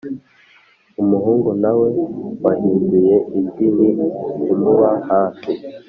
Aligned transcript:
umuhungu 1.01 1.49
na 1.61 1.71
we 1.79 1.89
wahinduye 2.43 3.15
ijwi 3.39 3.85
ni 3.95 4.07
ukumuba 4.31 4.89
hafi 5.09 5.51